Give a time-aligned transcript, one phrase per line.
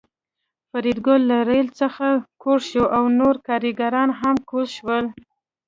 [0.71, 2.07] فریدګل له ریل څخه
[2.41, 5.05] کوز شو او نور کارګران هم کوز شول